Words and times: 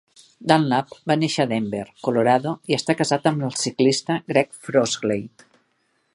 Dunlap 0.51 0.95
va 1.11 1.17
néixer 1.23 1.43
a 1.43 1.49
Denver, 1.51 1.83
Colorado, 2.07 2.55
i 2.73 2.79
està 2.79 2.97
casat 3.03 3.29
amb 3.33 3.47
el 3.49 3.55
ciclista 3.67 4.19
Greg 4.35 4.61
Frozley. 4.67 5.27